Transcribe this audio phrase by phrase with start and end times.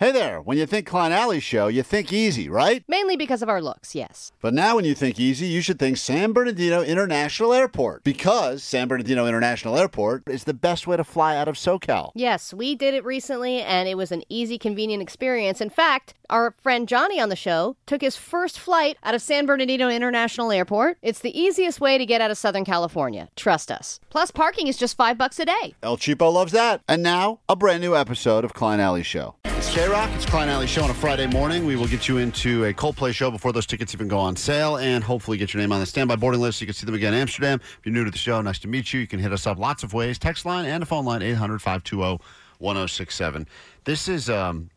[0.00, 2.82] Hey there, when you think Klein Ally Show, you think easy, right?
[2.88, 4.32] Mainly because of our looks, yes.
[4.40, 8.88] But now when you think easy, you should think San Bernardino International Airport because San
[8.88, 12.12] Bernardino International Airport is the best way to fly out of SoCal.
[12.14, 15.60] Yes, we did it recently and it was an easy, convenient experience.
[15.60, 19.46] In fact, our friend Johnny on the show took his first flight out of San
[19.46, 20.96] Bernardino International Airport.
[21.02, 23.28] It's the easiest way to get out of Southern California.
[23.36, 24.00] Trust us.
[24.08, 25.74] Plus, parking is just five bucks a day.
[25.82, 26.80] El Cheapo loves that.
[26.88, 29.34] And now, a brand new episode of Klein Ally Show.
[29.44, 30.08] It's J Rock.
[30.14, 31.66] It's Klein Ally Show on a Friday morning.
[31.66, 34.76] We will get you into a Coldplay show before those tickets even go on sale
[34.76, 36.94] and hopefully get your name on the standby boarding list so you can see them
[36.94, 37.60] again in Amsterdam.
[37.62, 39.00] If you're new to the show, nice to meet you.
[39.00, 41.60] You can hit us up lots of ways text line and a phone line 800
[41.60, 42.22] 520
[42.58, 43.46] 1067.
[43.84, 44.30] This is.
[44.30, 44.70] um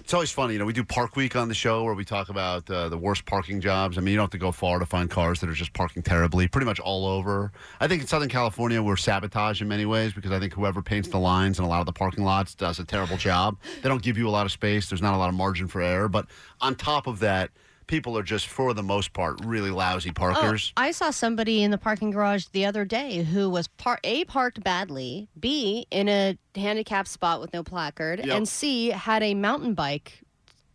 [0.00, 0.64] it's always funny, you know.
[0.64, 3.60] We do Park Week on the show where we talk about uh, the worst parking
[3.60, 3.96] jobs.
[3.96, 6.02] I mean, you don't have to go far to find cars that are just parking
[6.02, 7.52] terribly, pretty much all over.
[7.80, 11.08] I think in Southern California we're sabotaged in many ways because I think whoever paints
[11.08, 13.56] the lines in a lot of the parking lots does a terrible job.
[13.82, 14.88] They don't give you a lot of space.
[14.88, 16.08] There's not a lot of margin for error.
[16.08, 16.26] But
[16.60, 17.50] on top of that,
[17.90, 20.72] people are just, for the most part, really lousy parkers.
[20.76, 24.24] Oh, I saw somebody in the parking garage the other day who was par- A,
[24.24, 28.36] parked badly, B, in a handicapped spot with no placard, Yep.
[28.36, 30.20] and C, had a mountain bike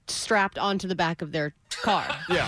[0.07, 2.06] strapped onto the back of their car.
[2.30, 2.48] Yeah,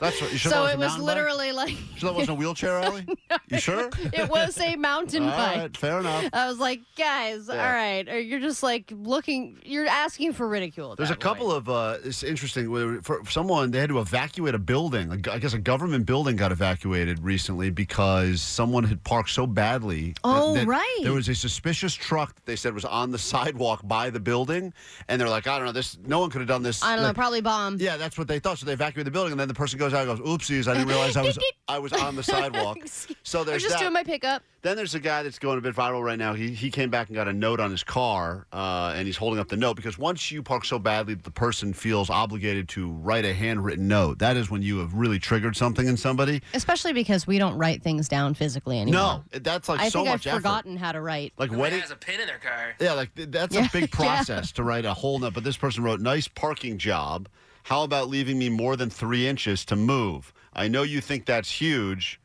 [0.00, 0.32] that's what.
[0.32, 1.14] You sure that so it was mountain bike?
[1.14, 3.06] literally like You sure that wasn't a wheelchair, Ellie?
[3.48, 3.90] You sure?
[4.12, 5.56] it was a mountain All bike.
[5.56, 6.28] right, fair enough.
[6.32, 7.64] I was like, guys, Yeah.
[7.66, 10.96] all right, or you're just like looking, you're asking for ridicule.
[10.96, 11.58] There's a that couple point.
[11.58, 15.12] of uh, it's interesting for someone they had to evacuate a building.
[15.30, 20.14] I guess a government building got evacuated recently because someone had parked so badly.
[20.24, 20.98] Oh, that right.
[21.02, 24.72] There was a suspicious truck that they said was on the sidewalk by the building,
[25.08, 25.96] and they're like, I don't know, this.
[26.04, 26.82] No one could have done this.
[26.82, 27.76] I don't know, probably bomb.
[27.78, 28.58] Yeah, that's what they thought.
[28.62, 30.74] So they evacuated the building, and then the person goes out and goes, "Oopsies, I
[30.74, 32.78] didn't realize I was I was on the sidewalk."
[33.24, 33.80] So I was there's just that.
[33.80, 34.42] doing my pickup.
[34.62, 36.32] Then there's a guy that's going a bit viral right now.
[36.34, 39.40] He he came back and got a note on his car, uh, and he's holding
[39.40, 42.88] up the note because once you park so badly that the person feels obligated to
[42.90, 46.40] write a handwritten note, that is when you have really triggered something in somebody.
[46.54, 49.24] Especially because we don't write things down physically anymore.
[49.32, 50.36] No, that's like I so think I've much effort.
[50.36, 51.32] forgotten how to write.
[51.38, 51.80] Like Nobody wedding.
[51.80, 52.74] has a pin in their car.
[52.80, 53.96] Yeah, like that's Yeah, a big yeah.
[53.96, 55.34] process to write a whole note.
[55.34, 57.28] But this person wrote, "Nice parking job.
[57.64, 60.32] How about leaving me more than three inches to move?
[60.52, 62.18] I know you think that's huge."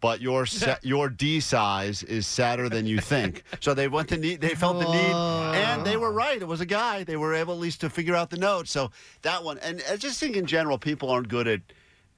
[0.00, 3.44] But your sa- your D size is sadder than you think.
[3.60, 4.40] So they went to need.
[4.40, 5.14] They felt the need,
[5.54, 6.42] and they were right.
[6.42, 7.04] It was a guy.
[7.04, 8.66] They were able at least to figure out the note.
[8.66, 8.90] So
[9.22, 11.60] that one, and I just think in general, people aren't good at.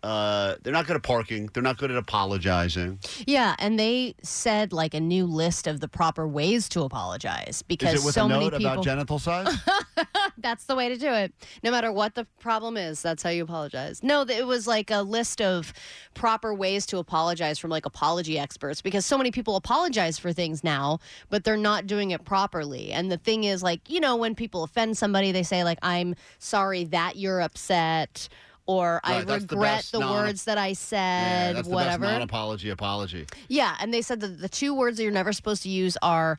[0.05, 1.49] Uh, they're not good at parking.
[1.55, 2.99] They're not good at apologizing.
[3.27, 7.95] Yeah, and they said like a new list of the proper ways to apologize because
[7.95, 8.73] Is it with so a many note people.
[8.73, 9.49] about genital size?
[10.39, 11.33] that's the way to do it.
[11.63, 14.03] No matter what the problem is, that's how you apologize.
[14.03, 15.73] No, th- it was like a list of
[16.13, 20.63] proper ways to apologize from like apology experts because so many people apologize for things
[20.63, 20.99] now,
[21.31, 22.93] but they're not doing it properly.
[22.93, 26.15] And the thing is, like, you know, when people offend somebody, they say, like, I'm
[26.39, 28.29] sorry that you're upset.
[28.67, 32.07] Or I Right, the regret best the, non- words that I yeah, said, that's whatever.
[32.07, 33.27] the non-apology apology.
[33.49, 36.39] Yeah, and they said that the two words that you're never supposed to use are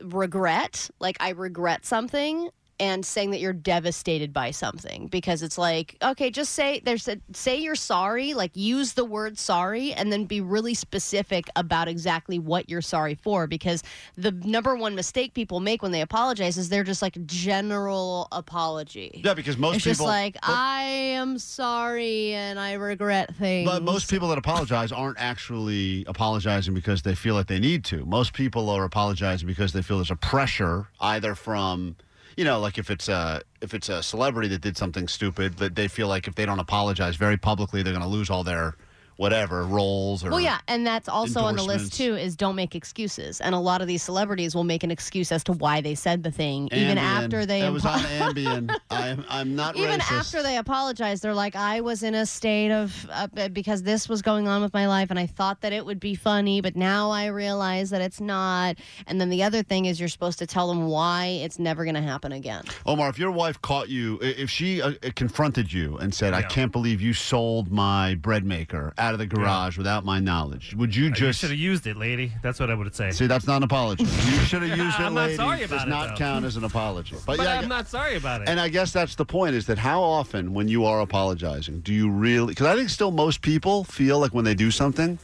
[0.00, 5.96] regret, like I regret something, and saying that you're devastated by something because it's like,
[6.02, 10.24] okay, just say there's a say you're sorry, like use the word sorry and then
[10.24, 13.82] be really specific about exactly what you're sorry for because
[14.16, 19.22] the number one mistake people make when they apologize is they're just like general apology.
[19.24, 20.06] Yeah, because most it's people.
[20.06, 23.68] just like but- I am sorry and I regret things.
[23.68, 28.04] But most people that apologize aren't actually apologizing because they feel like they need to.
[28.04, 31.96] Most people are apologizing because they feel there's a pressure either from,
[32.36, 35.74] you know, like if it's a if it's a celebrity that did something stupid, that
[35.74, 38.76] they feel like if they don't apologize very publicly, they're going to lose all their
[39.16, 42.14] whatever roles or Well, yeah, and that's also on the list too.
[42.16, 45.42] Is don't make excuses, and a lot of these celebrities will make an excuse as
[45.44, 48.74] to why they said the thing, even after they It was on Ambien.
[48.90, 50.12] I'm I'm not even racist.
[50.12, 51.20] after they apologize.
[51.20, 54.74] They're like, I was in a state of uh, because this was going on with
[54.74, 58.00] my life, and I thought that it would be funny, but now I realize that
[58.00, 58.76] it's not.
[59.06, 61.94] And then the other thing is, you're supposed to tell them why it's never going
[61.94, 62.64] to happen again.
[62.84, 66.72] Omar, if your wife caught you, if she uh, confronted you and said, "I can't
[66.72, 71.04] believe you sold my bread maker out of the garage without my knowledge," would you
[71.04, 72.32] You just should have used it, lady.
[72.42, 73.10] That's what I would say.
[73.12, 73.26] see?
[73.26, 74.04] That's not an apology.
[74.04, 74.10] You
[74.48, 75.36] should have used it, I'm not lady.
[75.36, 76.14] sorry Does about it, not though.
[76.16, 77.16] count as an apology.
[77.26, 78.48] But, but yeah, I I'm gu- not sorry about it.
[78.48, 81.92] and I guess that's the point: is that how often, when you are apologizing, do
[81.94, 82.48] you really?
[82.48, 85.18] Because I think still most people feel like when they do something.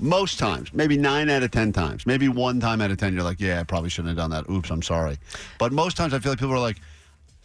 [0.00, 3.24] Most times, maybe nine out of ten times, maybe one time out of ten, you're
[3.24, 4.48] like, "Yeah, I probably shouldn't have done that.
[4.48, 5.18] Oops, I'm sorry."
[5.58, 6.76] But most times, I feel like people are like,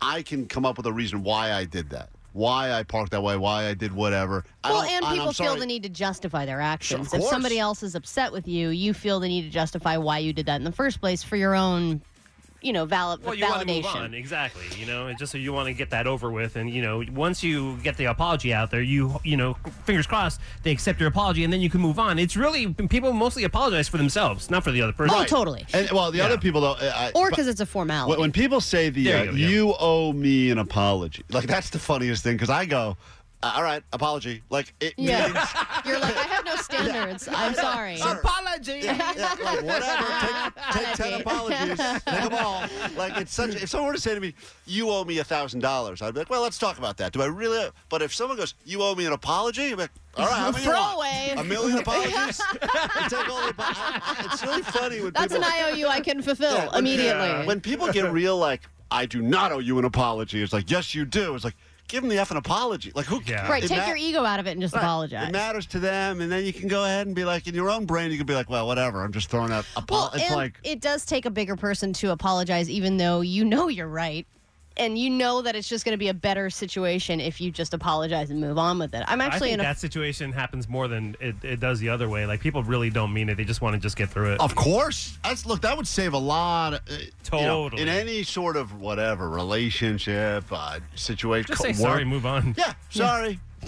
[0.03, 3.23] "I can come up with a reason why I did that, why I parked that
[3.23, 5.59] way, why I did whatever." Well, and people feel sorry.
[5.59, 7.13] the need to justify their actions.
[7.13, 10.19] of if somebody else is upset with you, you feel the need to justify why
[10.19, 12.01] you did that in the first place for your own
[12.63, 13.95] you know, valid Well, you want to move validation.
[14.05, 14.63] on, exactly.
[14.79, 17.03] You know, it's just so you want to get that over with, and you know,
[17.13, 19.55] once you get the apology out there, you you know,
[19.85, 22.17] fingers crossed, they accept your apology, and then you can move on.
[22.19, 25.15] It's really people mostly apologize for themselves, not for the other person.
[25.19, 25.65] Oh, totally.
[25.73, 26.25] And well, the Yeah.
[26.25, 28.11] other people though, I, Or because it's a formality.
[28.11, 29.47] when, when people say the There uh, go, yeah.
[29.49, 32.95] you owe me an apology, like that's the funniest thing because I go,
[33.43, 34.41] uh, all right, apology.
[34.49, 37.27] Like it means yeah, you're like, I have no standards.
[37.31, 37.99] I'm sorry.
[37.99, 38.79] apology.
[38.83, 40.53] Yeah, yeah, like whatever.
[40.71, 41.77] Take, take ten apologies.
[41.77, 42.63] Take them all.
[42.97, 43.55] Like it's such.
[43.55, 44.33] If someone were to say to me,
[44.65, 47.21] "You owe me a thousand dollars," I'd be like, "Well, let's talk about that." Do
[47.21, 47.69] I really?
[47.89, 50.63] But if someone goes, "You owe me an apology," I'm like, "All right, how many
[50.63, 50.95] you Throw want?
[50.97, 51.33] away.
[51.37, 55.43] A million apologies." I take all the apo- It's really funny when That's people.
[55.47, 57.27] an IOU I can fulfill Yeah, when- immediately.
[57.27, 57.45] Yeah.
[57.45, 58.61] when people get real, like,
[58.91, 60.41] I do not owe you an apology.
[60.41, 61.35] It's like, yes, you do.
[61.35, 61.55] It's like,
[61.87, 62.91] give them the effing apology.
[62.95, 63.21] Like, who?
[63.25, 63.47] Yeah.
[63.49, 64.81] Right, it take ma- your ego out of it and just Right.
[64.81, 65.29] apologize.
[65.29, 67.69] It matters to them, and then you can go ahead and be like, in your
[67.69, 69.03] own brain, you can be like, well, whatever.
[69.03, 69.65] I'm just throwing out.
[69.75, 73.45] Apo- Well, it's like, it does take a bigger person to apologize, even though you
[73.45, 74.25] know you're right.
[74.75, 77.73] And you know that it's just going to be a better situation if you just
[77.73, 79.03] apologize and move on with it.
[79.07, 81.89] I'm I actually think in a that situation happens more than it, it does the
[81.89, 82.25] other way.
[82.25, 84.39] Like people really don't mean it; they just want to just get through it.
[84.39, 85.17] Of course.
[85.23, 85.61] That's look.
[85.61, 86.73] That would save a lot.
[86.73, 86.93] Of, uh,
[87.37, 87.81] you know, Totally.
[87.83, 91.47] in any sort of whatever relationship uh, situation.
[91.47, 92.55] just say work- sorry, move on.
[92.57, 92.73] Yeah.
[92.89, 93.39] Sorry.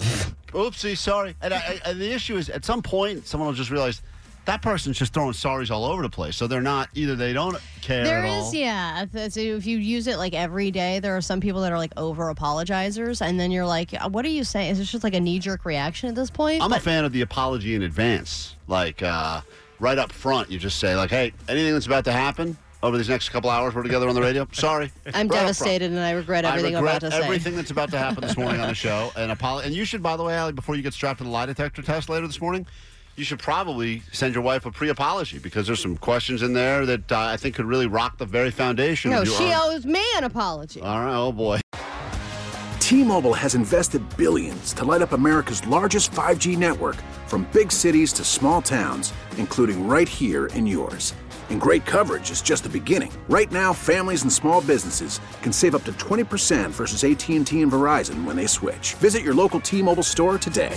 [0.48, 0.96] Oopsie.
[0.96, 1.34] Sorry.
[1.42, 4.02] And, I, I, and the issue is, at some point, someone will just realize
[4.46, 6.36] that person's just throwing sorries all over the place.
[6.36, 7.14] So they're not either.
[7.14, 8.54] They don't care There is, all.
[8.54, 9.04] yeah.
[9.12, 11.78] If- So if you use it like every day, there are some people that are
[11.78, 14.70] like over apologizers, and then you're like, "Uh, what are you saying?
[14.70, 16.62] Is this just like a knee jerk reaction at this point?
[16.62, 18.56] I'm a fan of the apology in advance.
[18.68, 19.42] Like uh,
[19.80, 23.08] right up front, you just say like, "Hey, anything that's about to happen over these
[23.08, 24.46] next couple hours, we're together on the radio.
[24.52, 27.22] Sorry, I'm Right devastated and I regret everything I I'm about to say.
[27.22, 29.10] everything that's about to happen this morning on the show.
[29.16, 31.30] And apolo- And you should, by the way, Allie, before you get strapped to the
[31.30, 32.66] lie detector test later this morning,
[33.16, 37.10] you should probably send your wife a pre-apology because there's some questions in there that
[37.10, 39.10] uh, I think could really rock the very foundation.
[39.10, 40.80] No, of your she owes me an apology.
[40.80, 41.16] All right.
[41.16, 41.60] Oh boy.
[42.78, 46.94] T-Mobile has invested billions to light up America's largest 5G network
[47.26, 51.12] from big cities to small towns, including right here in yours.
[51.50, 53.12] And great coverage is just the beginning.
[53.28, 58.24] Right now, families and small businesses can save up to 20% versus AT&T and Verizon
[58.24, 58.94] when they switch.
[58.94, 60.76] Visit your local T-Mobile store today.